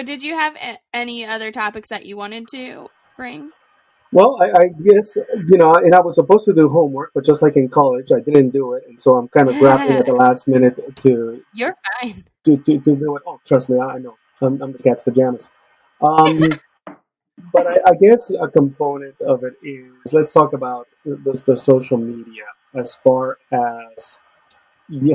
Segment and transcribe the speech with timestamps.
[0.00, 3.50] So, did you have a- any other topics that you wanted to bring?
[4.12, 7.42] Well, I, I guess you know, and I was supposed to do homework, but just
[7.42, 10.12] like in college, I didn't do it, and so I'm kind of grappling at the
[10.24, 12.24] last minute to You're fine.
[12.46, 13.22] to, to, to do it.
[13.26, 14.16] Oh, trust me, I I know.
[14.40, 15.50] I'm, I'm the cat's pajamas.
[16.00, 16.48] Um,
[17.52, 21.98] but I, I guess a component of it is let's talk about the, the social
[21.98, 24.16] media as far as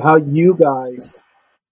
[0.04, 1.24] how you guys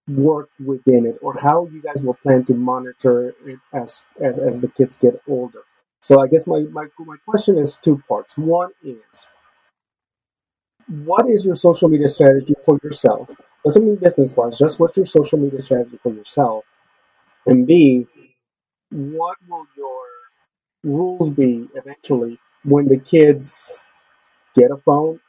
[0.08, 4.60] work within it, or how you guys will plan to monitor it as as, as
[4.60, 5.62] the kids get older.
[6.00, 8.36] So I guess my, my my question is two parts.
[8.36, 9.26] One is
[10.88, 13.28] what is your social media strategy for yourself?
[13.64, 16.64] Doesn't mean business wise, just what's your social media strategy for yourself?
[17.46, 18.06] And B,
[18.90, 20.04] what will your
[20.82, 23.86] rules be eventually when the kids
[24.56, 25.20] get a phone,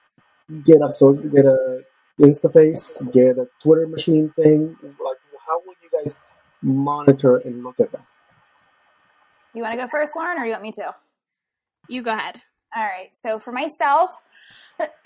[0.66, 1.82] get a social, get a
[2.20, 4.78] InstaFace, get a Twitter machine thing?
[4.82, 6.16] Like, how will you guys
[6.62, 8.06] monitor and look at that?
[9.54, 10.94] You want to go first, Lauren, or you want me to?
[11.88, 12.42] You go ahead.
[12.76, 13.10] All right.
[13.16, 14.22] So for myself,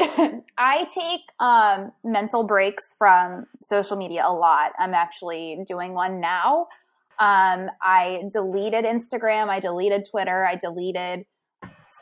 [0.58, 4.72] I take um, mental breaks from social media a lot.
[4.80, 6.68] I'm actually doing one now.
[7.20, 9.50] Um, I deleted Instagram.
[9.50, 10.46] I deleted Twitter.
[10.46, 11.26] I deleted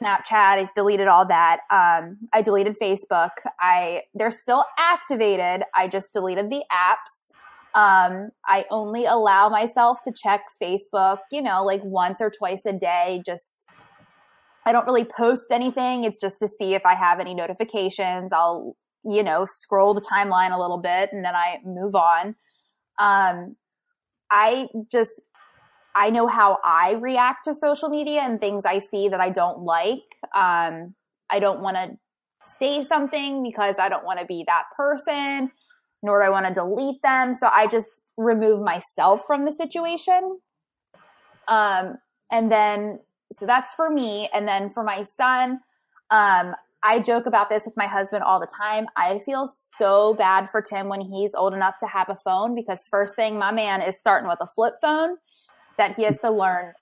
[0.01, 0.31] Snapchat.
[0.31, 1.59] I deleted all that.
[1.71, 3.31] Um, I deleted Facebook.
[3.59, 5.63] I they're still activated.
[5.75, 7.27] I just deleted the apps.
[7.75, 12.73] Um, I only allow myself to check Facebook, you know, like once or twice a
[12.73, 13.21] day.
[13.25, 13.67] Just
[14.65, 16.03] I don't really post anything.
[16.03, 18.33] It's just to see if I have any notifications.
[18.33, 18.75] I'll,
[19.05, 22.35] you know, scroll the timeline a little bit and then I move on.
[22.99, 23.55] Um,
[24.29, 25.21] I just
[25.97, 29.61] I know how I react to social media and things I see that I don't
[29.61, 30.03] like.
[30.35, 30.93] Um,
[31.27, 31.97] I don't want to
[32.47, 35.51] say something because I don't want to be that person,
[36.03, 37.33] nor do I want to delete them.
[37.33, 40.39] So I just remove myself from the situation.
[41.47, 41.97] Um,
[42.31, 42.99] and then,
[43.33, 44.29] so that's for me.
[44.31, 45.61] And then for my son,
[46.11, 46.53] um,
[46.83, 48.85] I joke about this with my husband all the time.
[48.95, 52.87] I feel so bad for Tim when he's old enough to have a phone because
[52.87, 55.17] first thing my man is starting with a flip phone
[55.77, 56.73] that he has to learn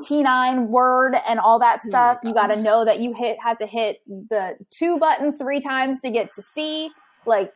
[0.00, 2.18] T9 word and all that Oh stuff.
[2.22, 6.00] you got to know that you hit had to hit the two button three times
[6.02, 6.90] to get to C.
[7.26, 7.52] Like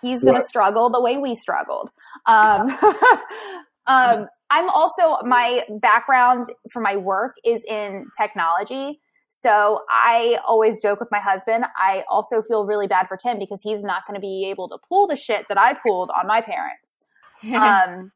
[0.00, 1.90] he's going to struggle the way we struggled.
[2.26, 2.70] Um,
[3.86, 9.00] um, I'm also my background for my work is in technology.
[9.30, 11.64] So I always joke with my husband.
[11.76, 14.78] I also feel really bad for Tim because he's not going to be able to
[14.88, 16.78] pull the shit that I pulled on my parents.
[17.52, 18.12] Um,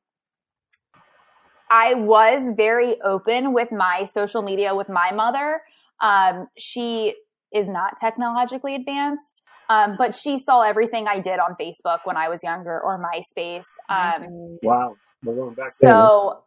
[1.71, 5.61] I was very open with my social media with my mother.
[6.01, 7.15] Um, she
[7.53, 12.29] is not technologically advanced, um, but she saw everything I did on Facebook when I
[12.29, 13.65] was younger or MySpace.
[13.89, 15.93] Um, Wow, we're going back there.
[15.93, 16.43] so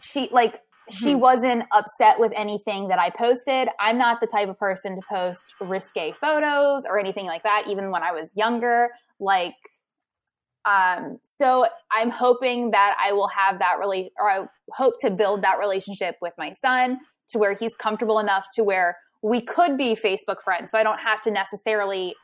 [0.00, 0.60] she like
[0.90, 1.20] she Mhm.
[1.20, 3.68] wasn't upset with anything that I posted.
[3.78, 7.90] I'm not the type of person to post risque photos or anything like that even
[7.92, 8.90] when I was younger.
[9.20, 9.54] Like
[10.64, 15.42] um so I'm hoping that I will have that really or I hope to build
[15.42, 16.98] that relationship with my son
[17.30, 20.70] to where he's comfortable enough to where we could be Facebook friends.
[20.72, 22.14] So I don't have to necessarily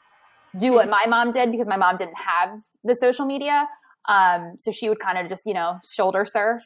[0.58, 3.68] do what my mom did because my mom didn't have the social media.
[4.08, 6.62] Um, so she would kind of just, you know, shoulder surf.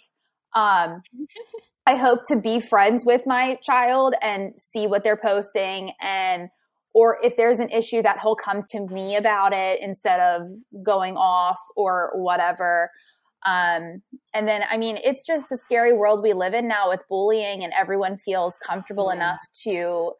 [0.55, 1.03] Um,
[1.87, 6.49] I hope to be friends with my child and see what they're posting and
[6.95, 10.47] or if there's an issue that he'll come to me about it instead of
[10.83, 12.91] going off or whatever.
[13.45, 14.03] Um,
[14.35, 17.65] and then, I mean, it's just a scary world we live in now with bullying,
[17.65, 19.17] and everyone feels comfortable Yeah.
[19.17, 20.13] enough to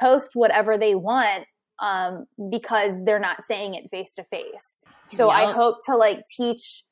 [0.00, 1.44] post whatever they want
[1.80, 4.80] um, because they're not saying it face to face.
[5.14, 6.84] So I hope to like teach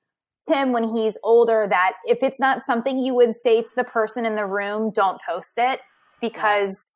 [0.46, 4.26] Tim when he's older that if it's not something you would say to the person
[4.26, 5.80] in the room, don't post it
[6.20, 6.89] because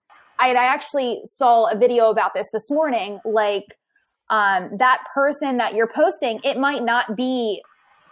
[0.45, 3.19] I, I actually saw a video about this this morning.
[3.25, 3.65] Like
[4.29, 7.63] um, that person that you're posting, it might not be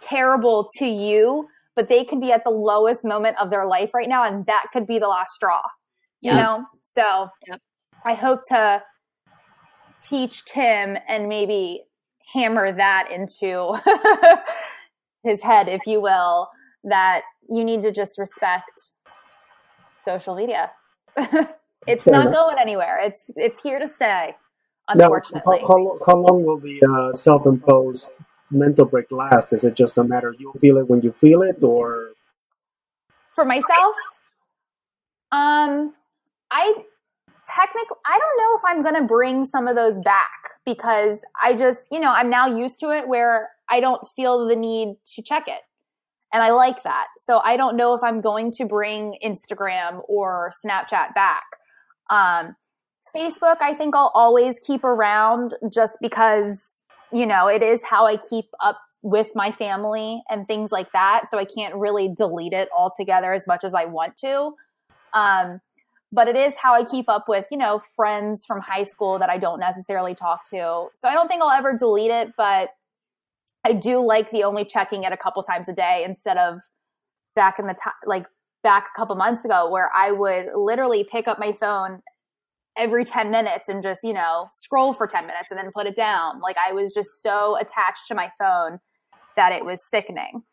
[0.01, 4.09] terrible to you, but they could be at the lowest moment of their life right
[4.09, 5.61] now, and that could be the last straw.
[6.21, 7.59] You know, so Yep.
[8.05, 8.81] I hope to
[10.07, 11.83] teach Tim and maybe
[12.33, 13.77] hammer that into
[15.23, 16.47] his head, if you will,
[16.85, 18.71] that you need to just respect
[20.05, 20.71] social media.
[21.87, 22.33] it's Fair not enough.
[22.33, 22.99] going anywhere.
[23.03, 24.35] It's it's here to stay.
[24.95, 28.09] Now, Unfortunately, how, how, how long will the uh, self-imposed
[28.51, 29.53] mental break last?
[29.53, 32.09] Is it just a matter you'll feel it when you feel it, or
[33.33, 33.95] for myself,
[35.31, 35.93] um,
[36.51, 36.73] I
[37.47, 40.29] technically I don't know if I'm going to bring some of those back
[40.65, 44.55] because I just you know I'm now used to it where I don't feel the
[44.55, 45.61] need to check it.
[46.33, 47.07] And I like that.
[47.19, 51.43] So I don't know if I'm going to bring Instagram or Snapchat back.
[52.09, 52.55] Um,
[53.15, 56.79] Facebook, I think I'll always keep around just because,
[57.11, 61.29] you know, it is how I keep up with my family and things like that.
[61.29, 64.53] So I can't really delete it altogether as much as I want to.
[65.13, 65.59] Um,
[66.11, 69.29] but it is how I keep up with, you know, friends from high school that
[69.29, 70.87] I don't necessarily talk to.
[70.93, 72.69] So I don't think I'll ever delete it, but
[73.65, 76.59] I do like the only checking it a couple times a day instead of
[77.35, 78.25] back in the time, like
[78.63, 82.01] back a couple months ago where I would literally pick up my phone
[82.77, 85.95] every 10 minutes and just, you know, scroll for 10 minutes and then put it
[85.95, 86.39] down.
[86.39, 88.79] Like I was just so attached to my phone
[89.35, 90.43] that it was sickening.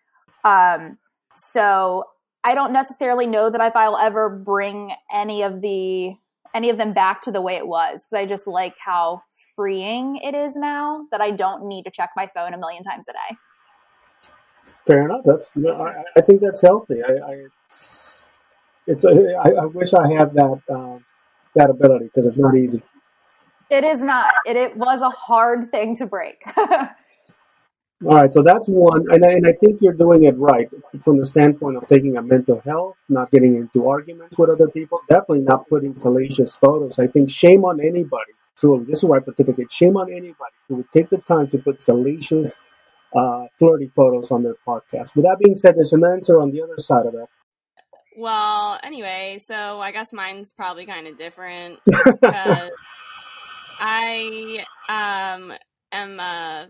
[0.44, 0.98] Um,
[1.34, 2.04] so
[2.44, 6.14] I don't necessarily know that if I'll ever bring any of the
[6.52, 9.22] any of them back to the way it was because I just like how
[9.54, 13.06] freeing it is now that I don't need to check my phone a million times
[13.08, 13.36] a day.
[14.86, 15.20] Fair enough.
[15.24, 17.02] That's I, I think that's healthy.
[17.06, 17.46] I, I
[18.86, 19.10] it's a,
[19.44, 21.04] I, I wish I had that um,
[21.54, 22.82] that ability because it's not easy.
[23.70, 24.32] It is not.
[24.46, 26.42] It, it was a hard thing to break.
[28.06, 30.70] All right, so that's one, and I, and I think you're doing it right
[31.04, 35.00] from the standpoint of taking a mental health, not getting into arguments with other people,
[35.06, 36.98] definitely not putting salacious photos.
[36.98, 38.32] I think shame on anybody.
[38.56, 39.70] Truly, this is why I pontificate.
[39.70, 42.56] Shame on anybody who would take the time to put salacious,
[43.14, 45.14] uh, flirty photos on their podcast.
[45.14, 47.28] With that being said, there's an answer on the other side of that.
[48.20, 52.70] Well, anyway, so I guess mine's probably kind of different because
[53.78, 55.54] I um
[55.90, 56.68] am a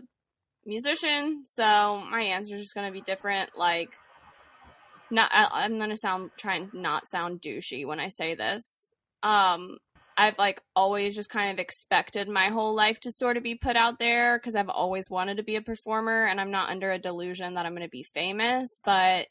[0.65, 3.49] musician, so my answer is just going to be different.
[3.57, 3.89] Like,
[5.11, 8.87] not I, am going to sound try and not sound douchey when I say this.
[9.21, 9.77] Um,
[10.15, 13.75] I've like always just kind of expected my whole life to sort of be put
[13.75, 16.97] out there because I've always wanted to be a performer, and I'm not under a
[16.97, 18.79] delusion that I'm going to be famous.
[18.85, 19.27] But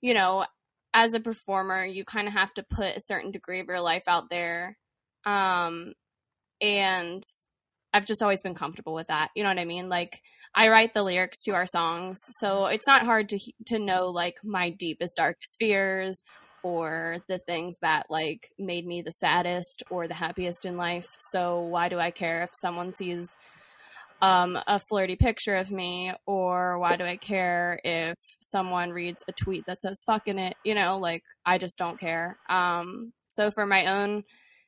[0.00, 0.46] you know,
[0.94, 4.04] as a performer, you kind of have to put a certain degree of your life
[4.06, 4.76] out there.
[5.24, 5.94] Um,
[6.60, 7.22] and
[7.92, 9.30] I've just always been comfortable with that.
[9.36, 9.88] You know what I mean?
[9.88, 10.20] Like
[10.54, 14.36] I write the lyrics to our songs, so it's not hard to to know like
[14.42, 16.22] my deepest darkest fears
[16.62, 21.06] or the things that like made me the saddest or the happiest in life.
[21.30, 23.28] So why do I care if someone sees
[24.22, 29.32] um, a flirty picture of me or why do I care if someone reads a
[29.32, 30.54] tweet that says fucking it?
[30.64, 32.38] You know, like I just don't care.
[32.48, 34.22] Um, so for my own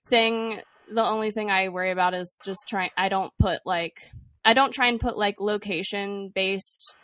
[0.08, 0.60] thing,
[0.92, 4.00] the only thing I worry about is just trying I don't put like
[4.44, 6.96] I don't try and put like location based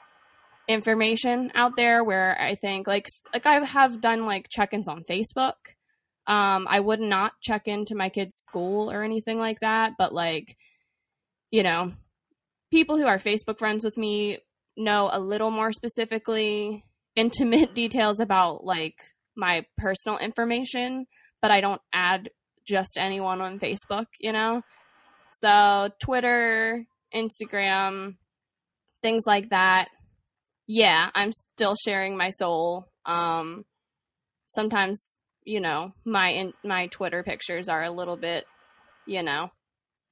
[0.66, 5.54] information out there where I think like like I have done like check-ins on Facebook.
[6.26, 10.56] Um, I would not check into my kid's school or anything like that, but like
[11.52, 11.92] you know,
[12.70, 14.38] people who are Facebook friends with me
[14.76, 16.84] know a little more specifically
[17.16, 18.94] intimate details about like
[19.36, 21.06] my personal information,
[21.40, 22.30] but I don't add
[22.66, 24.62] just anyone on Facebook, you know?
[25.32, 26.84] So Twitter,
[27.14, 28.16] Instagram,
[29.02, 29.88] things like that.
[30.66, 32.86] Yeah, I'm still sharing my soul.
[33.06, 33.64] Um,
[34.46, 38.44] sometimes, you know, my in, my Twitter pictures are a little bit,
[39.06, 39.50] you know,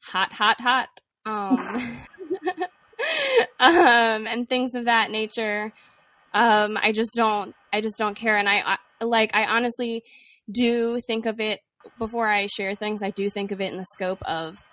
[0.03, 0.89] hot, hot, hot.
[1.25, 1.99] Um,
[3.61, 5.73] um, and things of that nature.
[6.35, 8.37] Um, I just don't, I just don't care.
[8.37, 10.05] And I, I like, I honestly
[10.51, 11.61] do think of it
[11.99, 13.03] before I share things.
[13.03, 14.65] I do think of it in the scope of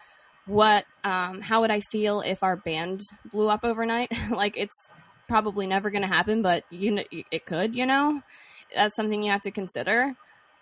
[0.45, 3.01] what um, how would I feel if our band
[3.31, 4.11] blew up overnight?
[4.31, 4.87] like it's
[5.27, 7.75] probably never going to happen, but you know, it could.
[7.75, 8.21] You know,
[8.73, 10.13] that's something you have to consider.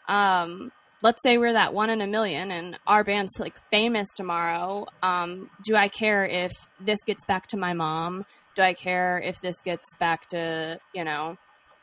[0.08, 0.72] Um,
[1.04, 4.88] let's say we're that one in a million, and our band's like famous tomorrow.
[5.04, 8.26] Um, do I care if this gets back to my mom?
[8.56, 11.38] Do I care if this gets back to you know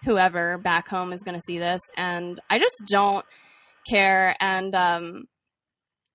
[0.05, 1.83] whoever back home is going to see this?
[1.97, 3.25] And I just don't
[3.89, 5.25] care and um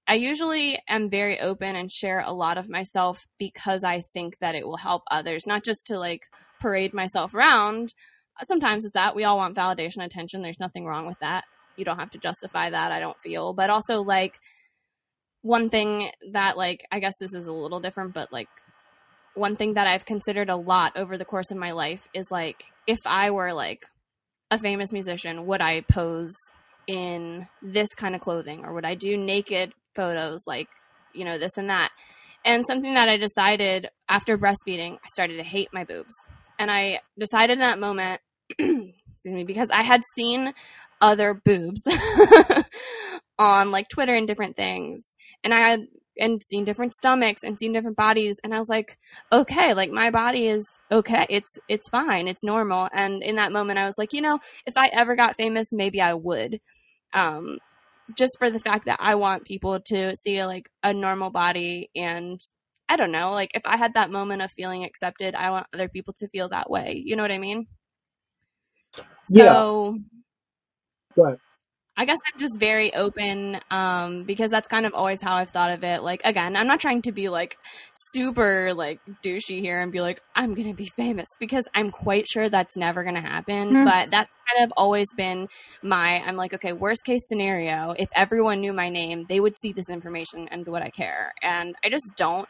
[0.08, 4.54] I usually am very open and share a lot of myself because I think that
[4.54, 6.28] it will help others, not just to like
[6.60, 7.92] parade myself around.
[8.44, 10.42] Sometimes it's that we all want validation, attention.
[10.42, 11.46] There's nothing wrong with that.
[11.78, 13.54] You don't have to justify that, I don't feel.
[13.54, 14.40] But also, like,
[15.42, 18.50] one thing that, like, I guess this is a little different, but like,
[19.36, 22.64] one thing that I've considered a lot over the course of my life is like,
[22.88, 23.86] if I were like
[24.50, 26.34] a famous musician, would I pose
[26.88, 30.68] in this kind of clothing or would I do naked photos like,
[31.14, 31.92] you know, this and that.
[32.44, 36.14] And something that I decided after breastfeeding, I started to hate my boobs.
[36.58, 38.90] And I decided in that moment, excuse
[39.26, 40.54] me, because I had seen
[41.02, 41.84] other boobs
[43.40, 45.16] on like Twitter and different things.
[45.44, 45.88] And I had
[46.18, 48.98] and seen different stomachs and seen different bodies and I was like,
[49.32, 51.26] okay, like my body is okay.
[51.30, 52.28] It's it's fine.
[52.28, 52.88] It's normal.
[52.94, 56.02] And in that moment I was like, you know, if I ever got famous, maybe
[56.02, 56.60] I would.
[57.14, 57.60] Um
[58.18, 62.40] just for the fact that I want people to see like a normal body and
[62.88, 65.90] I don't know, like if I had that moment of feeling accepted, I want other
[65.90, 67.02] people to feel that way.
[67.04, 67.68] You know what I mean?
[69.26, 70.00] So
[71.16, 71.40] Go ahead.
[71.98, 75.70] I guess I'm just very open um, because that's kind of always how I've thought
[75.70, 76.04] of it.
[76.04, 77.58] Like, again, I'm not trying to be like
[77.94, 82.28] super like douchey here and be like, I'm going to be famous because I'm quite
[82.28, 83.72] sure that's never going to happen.
[83.72, 83.86] Mhm.
[83.86, 85.48] But that's kind of always been
[85.82, 89.72] my, I'm like, okay, worst case scenario, if everyone knew my name, they would see
[89.72, 91.32] this information and would I care?
[91.42, 92.50] And I just don't.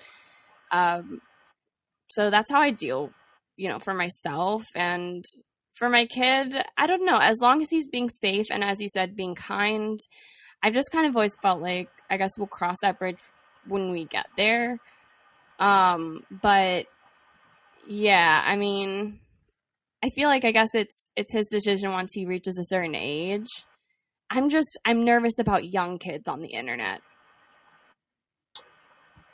[0.72, 1.22] Um,
[2.10, 3.12] so that's how I deal,
[3.58, 4.64] you know, for myself.
[4.74, 5.24] And
[5.76, 7.18] for my kid, I don't know.
[7.18, 10.00] As long as he's being safe and, as you said, being kind,
[10.64, 13.20] I've just kind of always felt like I guess we'll cross that bridge
[13.68, 14.80] when we get there.
[15.60, 16.88] Um, but
[17.88, 19.20] yeah, I mean,
[20.04, 23.66] I feel like I guess it's it's his decision once he reaches a certain age.
[24.30, 27.02] I'm just I'm nervous about young kids on the internet.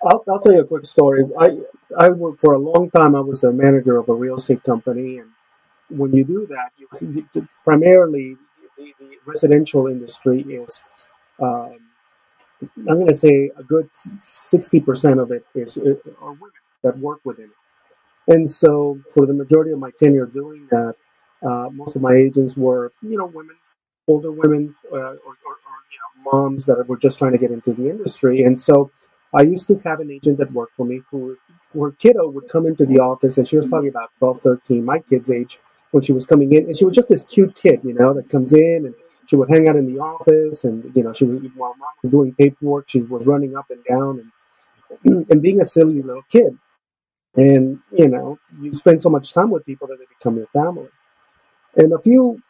[0.04, 1.24] I'll, I'll tell you a quick story.
[1.40, 1.58] I
[1.98, 3.16] I worked for a long time.
[3.16, 5.30] I was a manager of a real estate company, and
[5.92, 6.88] when you do that, you,
[7.36, 8.38] you primarily
[8.78, 10.82] the, the residential industry is.
[11.42, 11.80] Um,
[12.78, 13.90] I'm going to say a good
[14.24, 16.52] sixty percent of it is uh, are women
[16.84, 20.96] that work within it, and so for the majority of my tenure doing that,
[21.48, 23.58] uh, most of my agents were you know women,
[24.08, 25.78] older women, uh, or, or, or
[26.26, 28.92] know moms that were just trying to get into the industry, and so
[29.34, 31.38] I used to have an agent that worked for me who,
[31.80, 35.00] her kiddo would come into the office, and she was probably about 12, 13, my
[35.00, 35.60] kid's age,
[35.92, 36.66] when she was coming in.
[36.66, 38.96] And she was just this cute kid, you know, that comes in and
[39.28, 40.64] she would hang out in the office.
[40.64, 43.84] And, you know, she was, while mom was doing paperwork, she was running up and
[43.86, 44.32] down
[45.06, 46.58] and, and being a silly little kid.
[47.36, 50.90] And, you know, you spend so much time with people that they become your family.
[51.76, 52.42] And a few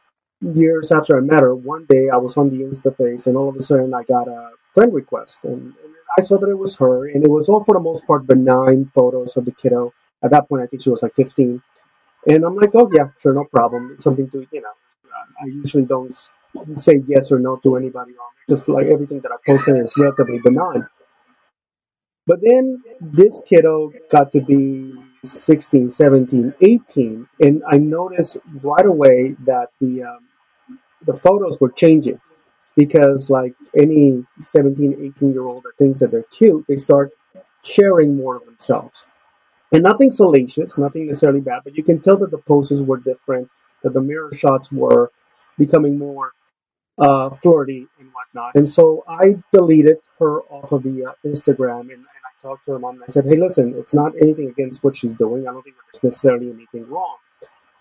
[0.41, 3.55] years after I met her, one day I was on the Instaface, and all of
[3.55, 7.07] a sudden I got a friend request, and, and I saw that it was her,
[7.07, 9.93] and it was all for the most part benign photos of the kiddo.
[10.23, 11.61] At that point, I think she was like 15,
[12.27, 13.91] and I'm like, oh yeah, sure, no problem.
[13.93, 14.73] It's something to you know.
[15.41, 16.15] I usually don't
[16.75, 20.39] say yes or no to anybody on just like everything that I post is relatively
[20.39, 20.87] benign.
[22.27, 24.93] But then this kiddo got to be
[25.25, 30.19] 16, 17, 18, and I noticed right away that the um,
[31.05, 32.19] the photos were changing
[32.75, 37.11] because like any 17 18 year old that thinks that they're cute they start
[37.63, 39.05] sharing more of themselves
[39.71, 43.49] and nothing salacious nothing necessarily bad but you can tell that the poses were different
[43.83, 45.11] that the mirror shots were
[45.57, 46.31] becoming more
[46.99, 48.53] uh, flirty and whatnot.
[48.55, 52.73] And so i deleted her off of the uh, instagram and, and i talked to
[52.73, 55.47] her mom and i said hey listen it's not anything against what she's doing.
[55.47, 57.17] I don't think there's necessarily anything wrong.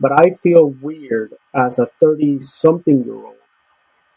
[0.01, 3.37] But I feel weird as a 30 something year old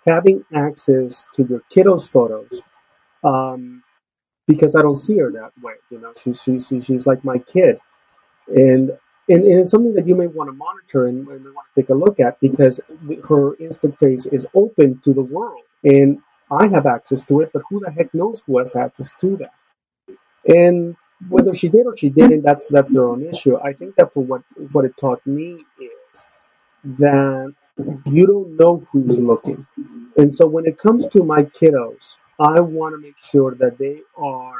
[0.05, 2.51] having access to your kiddo's photos
[3.23, 3.83] um,
[4.47, 5.73] because I don't see her that way.
[5.89, 7.79] You know, she's, she's, she's, she's like my kid.
[8.47, 8.91] And,
[9.29, 11.89] and, and it's something that you may want to monitor and, and want to take
[11.89, 12.79] a look at because
[13.27, 15.63] her instant face is open to the world.
[15.83, 16.19] And
[16.51, 19.53] I have access to it, but who the heck knows who has access to that?
[20.47, 20.95] And
[21.29, 23.57] whether she did or she didn't, that's that's their own issue.
[23.57, 26.21] I think that for what what it taught me is
[26.99, 27.53] that
[28.05, 29.65] you don't know who's looking,
[30.17, 34.01] and so when it comes to my kiddos, I want to make sure that they
[34.17, 34.55] are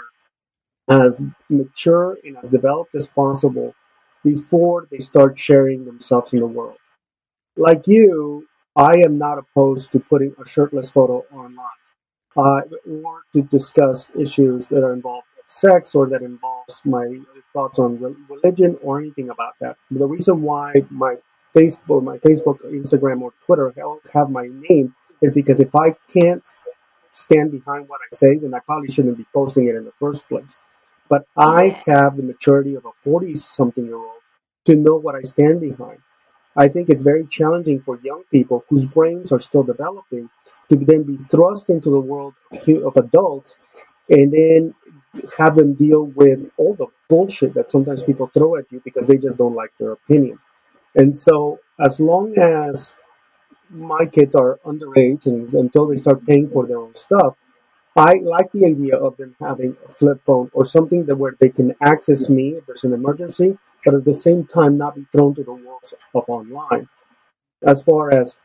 [0.90, 3.76] as mature and as developed as possible
[4.24, 6.78] before they start sharing themselves in the world.
[7.58, 8.48] Like you,
[8.78, 11.82] I am not opposed to putting a shirtless photo online
[12.38, 17.20] uh, or to discuss issues that are involved with sex or that involves my
[17.52, 19.76] thoughts on re- religion or anything about that.
[19.92, 21.16] The reason why my
[21.54, 23.74] Facebook, my Facebook, Instagram, or Twitter
[24.14, 26.42] have my name is because if I can't
[27.14, 30.28] stand behind what I say, then I probably shouldn't be posting it in the first
[30.30, 30.60] place.
[31.10, 34.22] But I have the maturity of a 40 something year old
[34.66, 36.00] to know what I stand behind.
[36.58, 40.30] I think it's very challenging for young people whose brains are still developing
[40.70, 43.58] to then be thrust into the world of adults
[44.10, 44.76] and then
[45.38, 49.18] have them deal with all the bullshit that sometimes people throw at you because they
[49.18, 50.40] just don't like their opinion.
[50.96, 52.94] And so, as long as
[53.74, 57.36] my kids are underage and until they start paying for their own stuff,
[57.96, 61.50] I like the idea of them having a flip phone or something that where they
[61.50, 65.36] can access me if there's an emergency, but at the same time not be thrown
[65.36, 66.90] to the wolves of online.
[67.64, 68.36] As far as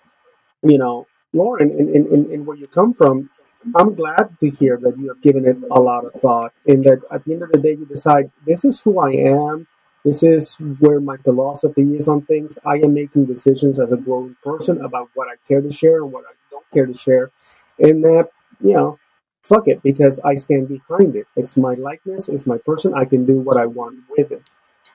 [0.63, 3.31] you know, Lauren, in, in, in, where you come from,
[3.77, 7.01] I'm glad to hear that you have given it a lot of thought, and that
[7.11, 9.67] at the end of the day, you decide this is who I am.
[10.09, 12.57] This is where my philosophy is on things.
[12.65, 16.11] I am making decisions as a growing person about what I care to share and
[16.11, 17.31] what I don't care to share,
[17.79, 18.31] and that
[18.65, 18.99] you know,
[19.43, 21.27] fuck it, because I stand behind it.
[21.37, 22.31] It's my likeness.
[22.31, 22.95] It's my person.
[22.95, 24.49] I can do what I want with it,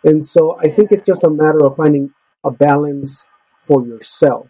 [0.04, 2.12] and so I think it's just a matter of finding
[2.44, 3.28] a balance
[3.66, 4.48] for yourself.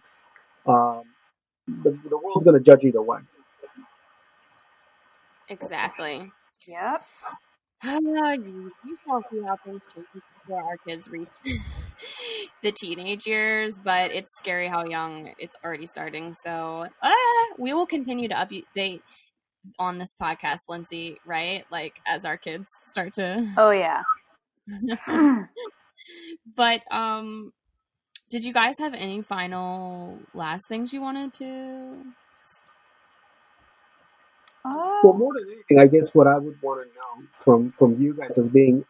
[0.66, 1.02] Um,
[1.68, 3.18] the, the world's going to judge either way.
[5.50, 6.32] Exactly.
[6.66, 7.04] Yep.
[7.86, 7.98] Uh,
[8.32, 11.28] you you shall see how things change before our kids reach
[12.62, 16.34] the teenage years, but it's scary how young it's already starting.
[16.34, 17.12] So uh,
[17.58, 19.00] we will continue to update
[19.78, 21.64] on this podcast, Lindsay, right?
[21.70, 23.46] Like as our kids start to.
[23.56, 24.02] Oh, yeah.
[26.56, 27.52] but um
[28.30, 31.96] did you guys have any final last things you wanted to
[34.64, 35.00] Oh.
[35.04, 38.14] Well, more than anything, I guess what I would want to know from from you
[38.14, 38.84] guys as being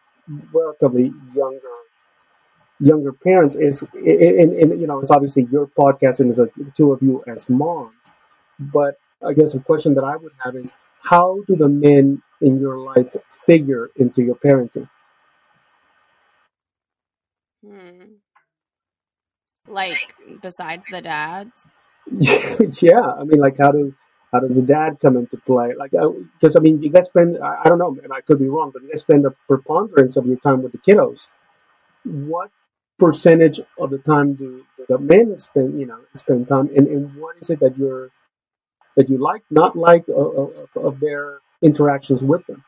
[0.53, 1.75] relatively younger
[2.79, 6.91] younger parents is, and, and you know, it's obviously your podcast and there's a, two
[6.91, 7.93] of you as moms,
[8.59, 12.59] but I guess a question that I would have is how do the men in
[12.59, 13.15] your life
[13.45, 14.89] figure into your parenting?
[17.65, 18.03] hmm.
[19.67, 19.97] like
[20.41, 21.51] besides the dads?
[22.81, 23.93] yeah, I mean, like how do
[24.35, 25.73] how does the dad come into play?
[25.77, 28.49] Like, because I mean, you guys spend I, I don't know, and I could be
[28.49, 31.27] wrong, but you guys spend a preponderance of your time with the kiddos.
[32.03, 32.51] What
[32.99, 37.37] percentage of the time do the men spend you know spend time, and, and what
[37.41, 38.11] is it that you're
[38.97, 42.63] that you like, not like, of, of, of their interactions with them?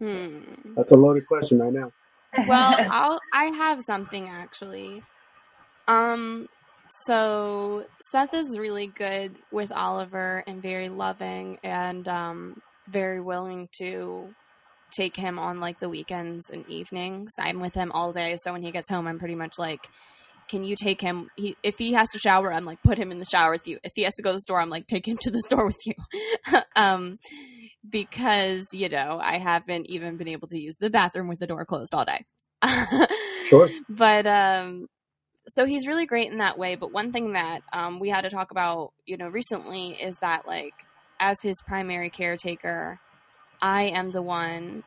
[0.00, 0.40] Hmm.
[0.76, 1.92] That's a loaded question, I know.
[2.46, 5.02] Well, I'll I have something actually.
[5.88, 6.48] Um
[6.90, 14.34] so Seth is really good with Oliver and very loving and um very willing to
[14.96, 17.32] take him on like the weekends and evenings.
[17.38, 19.86] I'm with him all day, so when he gets home I'm pretty much like
[20.48, 23.18] can you take him he, if he has to shower i'm like put him in
[23.18, 25.06] the shower with you if he has to go to the store i'm like take
[25.06, 25.94] him to the store with you
[26.76, 27.18] um
[27.88, 31.64] because you know i haven't even been able to use the bathroom with the door
[31.64, 32.24] closed all day
[33.48, 33.68] Sure.
[33.88, 34.88] but um
[35.48, 38.30] so he's really great in that way but one thing that um, we had to
[38.30, 40.74] talk about you know recently is that like
[41.20, 42.98] as his primary caretaker
[43.60, 44.82] i am the one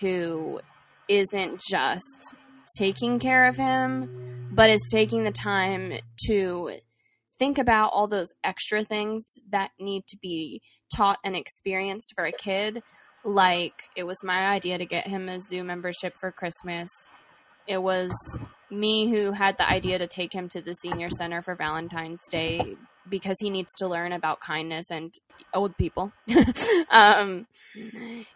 [0.00, 0.60] who
[1.08, 2.34] isn't just
[2.78, 5.92] taking care of him but is taking the time
[6.26, 6.70] to
[7.38, 10.62] think about all those extra things that need to be
[10.94, 12.82] taught and experienced for a kid.
[13.24, 16.88] Like it was my idea to get him a zoo membership for christmas
[17.66, 18.12] it was
[18.70, 22.76] me who had the idea to take him to the senior center for Valentine's Day
[23.08, 25.14] because he needs to learn about kindness and
[25.54, 26.12] old people.
[26.90, 27.46] um,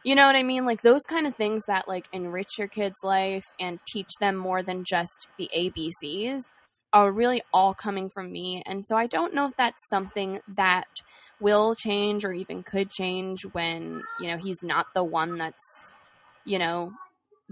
[0.05, 0.65] you know what I mean?
[0.65, 4.63] Like those kind of things that like enrich your kid's life and teach them more
[4.63, 6.43] than just the ABCs
[6.93, 8.63] are really all coming from me.
[8.67, 10.89] And so I don't know if that's something that
[11.41, 15.87] will change or even could change when, you know, he's not the one that's,
[16.45, 16.93] you know,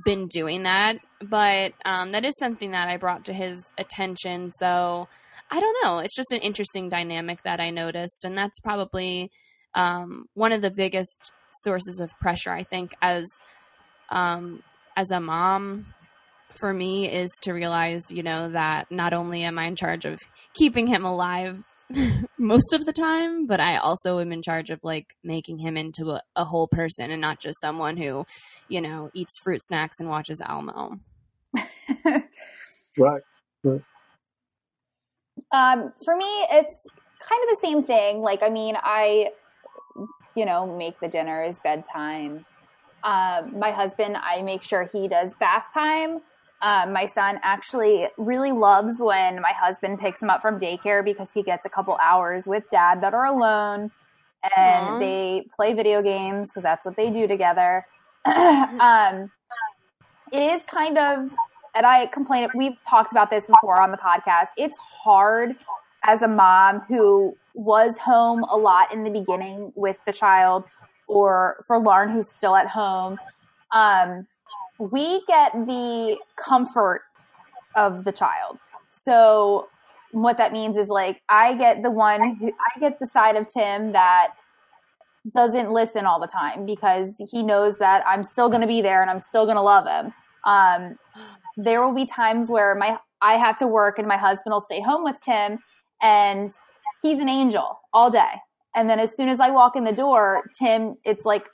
[0.05, 4.53] been doing that, but um, that is something that I brought to his attention.
[4.53, 5.09] So
[5.51, 5.99] I don't know.
[5.99, 9.31] It's just an interesting dynamic that I noticed, and that's probably
[9.75, 11.33] um, one of the biggest
[11.63, 13.25] sources of pressure I think as
[14.11, 14.63] um,
[14.97, 15.87] as a mom
[16.61, 20.19] for me is to realize, you know, that not only am I in charge of
[20.55, 21.63] keeping him alive
[22.39, 26.11] most of the time, but I also am in charge of like making him into
[26.11, 28.25] a, a whole person and not just someone who,
[28.69, 30.97] you know, eats fruit snacks and watches Elmo.
[32.99, 33.23] Right.
[33.63, 33.83] right.
[35.53, 36.83] Um, for me, it's
[37.21, 38.21] kind of the same thing.
[38.21, 39.31] Like, I mean, I,
[40.35, 42.45] you know, make the dinners, bedtime.
[43.05, 46.21] Um, my husband, I make sure he does bath time.
[46.61, 51.33] Um, my son actually really loves when my husband picks him up from daycare because
[51.33, 53.93] he gets a couple hours with dad that are alone
[54.57, 54.99] and Aw.
[54.99, 57.87] they play video games because that's what they do together.
[58.25, 59.31] um,
[60.33, 61.31] it is kind of,
[61.75, 64.49] and I complain, we've talked about this before on the podcast.
[64.57, 65.57] It's hard
[66.05, 70.65] as a mom who was home a lot in the beginning with the child
[71.07, 73.19] or for Lauren who's still at home.
[73.73, 74.27] Um,
[74.79, 77.03] we get the comfort
[77.75, 78.59] of the child.
[78.93, 79.69] So
[80.13, 83.47] what that means is like I get the one who I get the side of
[83.47, 84.29] Tim that
[85.35, 89.03] doesn't listen all the time because he knows that I'm still going to be there
[89.03, 90.13] and I'm still going to love him.
[90.45, 90.99] Um,
[91.57, 94.81] there will be times where my I have to work and my husband will stay
[94.81, 95.59] home with Tim
[96.01, 96.53] and
[97.03, 98.33] he's an angel all day.
[98.75, 101.49] And then as soon as I walk in the door, Tim, it's like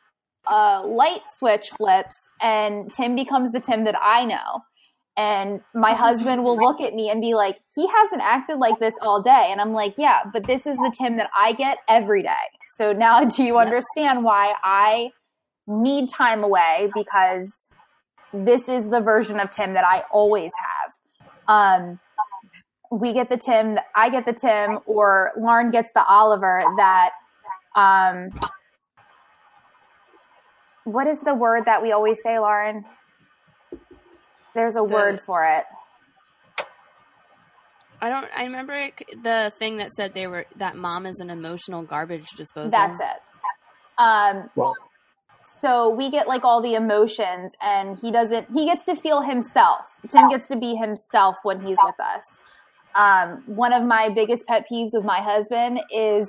[0.49, 4.63] a light switch flips and Tim becomes the Tim that I know.
[5.17, 8.95] And my husband will look at me and be like, he hasn't acted like this
[9.01, 9.49] all day.
[9.51, 12.31] And I'm like, yeah, but this is the Tim that I get every day.
[12.77, 15.11] So now do you understand why I
[15.67, 16.91] need time away?
[16.95, 17.49] Because
[18.33, 20.93] this is the version of Tim that I always have.
[21.47, 22.01] Um,
[22.91, 27.11] we get the Tim, I get the Tim, or Lauren gets the Oliver that,
[27.77, 28.31] um,
[30.85, 32.85] what is the word that we always say, Lauren?
[34.55, 35.65] There's a The- word for it.
[38.01, 38.27] I don't.
[38.37, 42.27] I remember it, the thing that said they were that mom is an emotional garbage
[42.37, 42.71] disposal.
[42.71, 43.23] That's it.
[43.97, 44.75] Um, Wow.
[45.63, 49.87] so we get like all the emotions and he doesn't he gets to feel himself
[50.11, 52.25] tim gets to be himself when he's with us
[52.97, 56.29] um, one of my biggest pet peeves with my husband is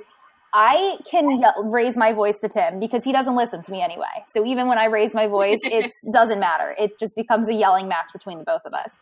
[0.56, 4.44] i can raise my voice to tim because he doesn't listen to me anyway so
[4.44, 8.10] even when i raise my voice it doesn't matter it just becomes a yelling match
[8.12, 8.96] between the both of us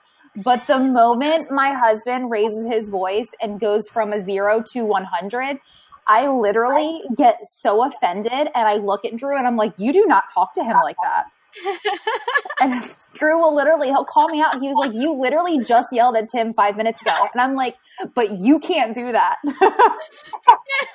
[0.44, 5.60] but the moment my husband raises his voice and goes from a zero to 100
[6.06, 10.04] I literally get so offended and I look at Drew and I'm like, you do
[10.06, 11.26] not talk to him like that.
[12.60, 12.82] and
[13.14, 14.60] Drew will literally, he'll call me out.
[14.60, 17.28] He was like, you literally just yelled at Tim five minutes ago.
[17.32, 17.76] And I'm like,
[18.14, 19.36] but you can't do that.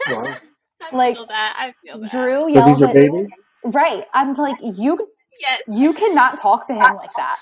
[0.06, 0.40] Wow.
[0.92, 1.56] I Like, feel that.
[1.58, 2.12] I feel that.
[2.12, 3.28] Drew Because he's yells your at, baby?
[3.64, 4.06] right.
[4.14, 5.08] I'm like, you,
[5.40, 5.62] Yes.
[5.68, 7.38] you cannot talk to him like that.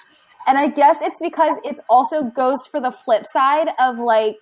[0.46, 4.38] And I guess it's because it also goes for the flip side of like,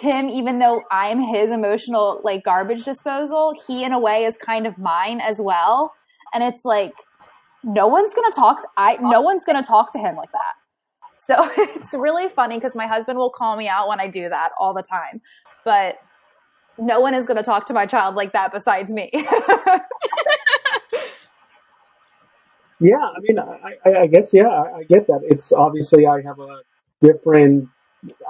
[0.00, 4.66] Tim, even though I'm his emotional like garbage disposal, he in a way is kind
[4.66, 5.92] of mine as well.
[6.32, 6.92] And it's like
[7.64, 8.62] no one's gonna talk.
[8.76, 10.54] I no one's gonna talk to him like that.
[11.26, 14.52] So it's really funny because my husband will call me out when I do that
[14.58, 15.20] all the time,
[15.64, 15.98] but
[16.80, 19.10] no one is gonna talk to my child like that besides me.
[22.80, 25.20] Yeah, I mean, I, I, guess, yeah, I, I get that.
[25.24, 26.62] It's obviously I have a
[27.02, 27.68] different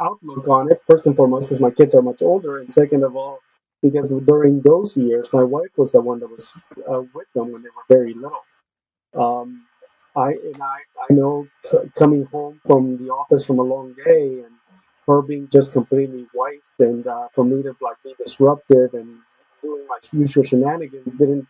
[0.00, 3.14] outlook on it, first and foremost, because my kids are much older, and second of
[3.16, 3.38] all,
[3.82, 6.50] because during those years, my wife was the one that was
[6.90, 8.42] uh, with them when they were very little.
[9.14, 9.66] Um,
[10.16, 10.78] I and I,
[11.10, 14.54] I know c- coming home from the office from a long day and
[15.10, 19.18] her being just completely white and uh, for me to like be disruptive and
[19.62, 21.46] doing my usual shenanigans didn't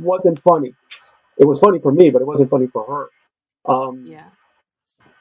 [0.00, 0.74] wasn't funny.
[1.38, 2.84] It was funny for me, but it wasn't funny for
[3.66, 3.72] her.
[3.72, 4.30] Um, Yeah.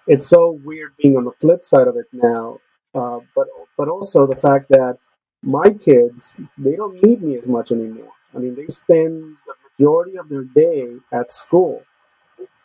[0.07, 2.59] it's so weird being on the flip side of it now.
[2.93, 4.97] Uh, but but also the fact that
[5.43, 8.11] my kids they don't need me as much anymore.
[8.35, 11.83] I mean, they spend the majority of their day at school.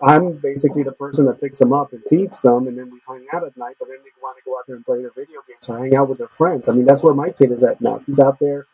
[0.03, 3.27] I'm basically the person that picks them up and feeds them, and then we hang
[3.33, 3.77] out at night.
[3.79, 5.97] But then they want to go out there and play their video games or hang
[5.97, 6.69] out with their friends.
[6.69, 8.03] I mean, that's where my kid is at now.
[8.07, 8.67] He's out there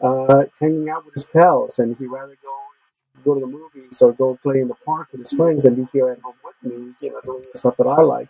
[0.00, 2.50] uh, hanging out with his pals, and he'd rather go
[3.24, 5.86] go to the movies or go play in the park with his friends than be
[5.92, 8.28] here at home with me, you know, doing the stuff that I like.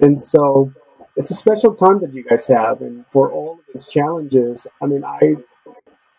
[0.00, 0.72] And so
[1.16, 4.86] it's a special time that you guys have, and for all of its challenges, I
[4.86, 5.36] mean, I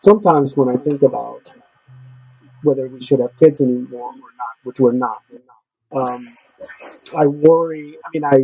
[0.00, 1.50] sometimes when I think about
[2.62, 5.22] whether we should have kids anymore or not, which we're not,
[5.92, 6.26] um,
[7.16, 7.96] I worry.
[8.04, 8.38] I mean, I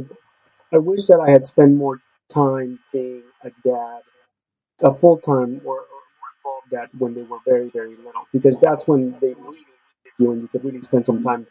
[0.77, 2.01] I wish that I had spent more
[2.33, 4.01] time being a dad,
[4.81, 6.01] a full time or, or
[6.39, 9.59] involved that when they were very very little, because that's when they really
[10.19, 11.47] you, and you could really spend some time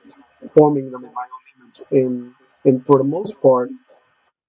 [0.55, 1.81] forming them in my own image.
[1.91, 2.33] And
[2.65, 3.69] and for the most part,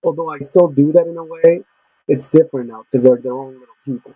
[0.05, 1.63] although I still do that in a way,
[2.09, 4.15] it's different now because they're their own little people.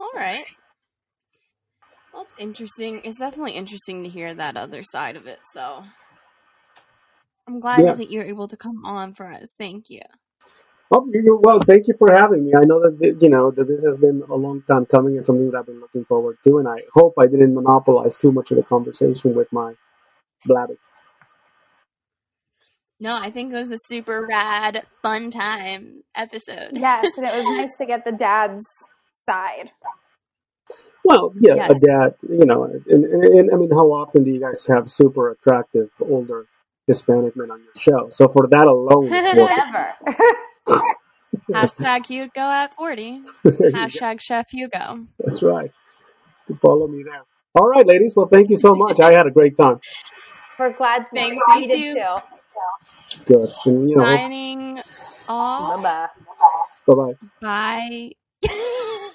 [0.00, 0.46] All right.
[2.18, 3.00] Well, it's interesting.
[3.04, 5.38] It's definitely interesting to hear that other side of it.
[5.54, 5.84] So
[7.46, 7.94] I'm glad Yeah.
[7.94, 9.54] that you're able to come on for us.
[9.56, 10.00] Thank you.
[10.90, 11.60] Oh, you- you're well.
[11.64, 12.54] Thank you for having me.
[12.56, 15.48] I know that you know that this has been a long time coming and something
[15.52, 18.56] that I've been looking forward to, and I hope I didn't monopolize too much of
[18.56, 19.74] the conversation with my
[20.44, 20.78] blabbing.
[22.98, 26.70] No, I think it was a super rad, fun time episode.
[26.72, 28.64] yes, and it was nice to get the dad's
[29.14, 29.70] side.
[31.04, 31.70] Well, yeah, Yes.
[31.82, 34.90] a dad, you know, and, and, and I mean, how often do you guys have
[34.90, 36.46] super attractive older
[36.86, 38.10] Hispanic men on your show?
[38.10, 39.50] So for that alone, it's worth
[40.66, 40.76] it.
[40.76, 40.84] Never.
[41.50, 43.22] Hashtag Hugo at 40.
[43.42, 43.78] There you go.
[43.78, 45.06] Hashtag Chef Hugo.
[45.18, 45.70] That's right.
[46.48, 47.22] You follow me there.
[47.54, 48.14] All right, ladies.
[48.14, 49.00] Well, thank you so much.
[49.00, 49.80] I had a great time.
[50.58, 52.00] We're glad Thanks, we you did too.
[52.00, 53.24] too.
[53.24, 53.50] Good.
[53.66, 54.80] And, you know, Signing
[55.28, 55.82] off.
[55.82, 56.08] Bye
[56.86, 56.94] bye.
[56.94, 58.12] bye bye.
[58.42, 59.10] Bye.